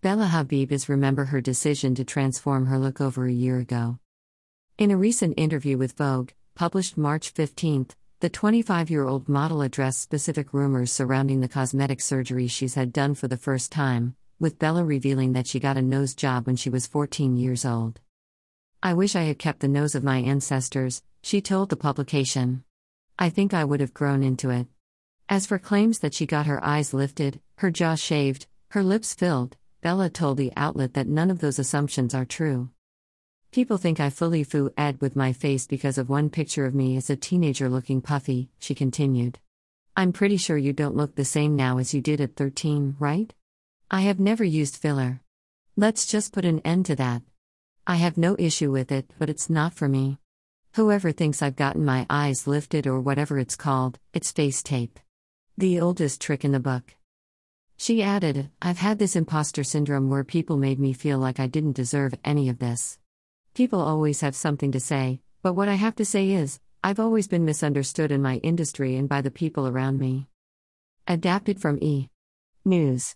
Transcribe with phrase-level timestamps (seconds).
[0.00, 3.98] Bella Hadid is remember her decision to transform her look over a year ago.
[4.78, 7.88] In a recent interview with Vogue, published March 15,
[8.20, 13.16] the 25 year old model addressed specific rumors surrounding the cosmetic surgery she's had done
[13.16, 16.70] for the first time, with Bella revealing that she got a nose job when she
[16.70, 17.98] was 14 years old.
[18.80, 22.62] I wish I had kept the nose of my ancestors, she told the publication.
[23.18, 24.68] I think I would have grown into it.
[25.28, 29.56] As for claims that she got her eyes lifted, her jaw shaved, her lips filled,
[29.80, 32.70] Bella told the outlet that none of those assumptions are true.
[33.52, 36.96] People think I fully foo ed with my face because of one picture of me
[36.96, 39.38] as a teenager looking puffy, she continued.
[39.96, 43.32] I'm pretty sure you don't look the same now as you did at 13, right?
[43.90, 45.22] I have never used filler.
[45.76, 47.22] Let's just put an end to that.
[47.86, 50.18] I have no issue with it, but it's not for me.
[50.74, 54.98] Whoever thinks I've gotten my eyes lifted or whatever it's called, it's face tape.
[55.56, 56.94] The oldest trick in the book.
[57.80, 61.76] She added, I've had this imposter syndrome where people made me feel like I didn't
[61.76, 62.98] deserve any of this.
[63.54, 67.28] People always have something to say, but what I have to say is, I've always
[67.28, 70.26] been misunderstood in my industry and by the people around me.
[71.06, 72.08] Adapted from E!
[72.64, 73.14] News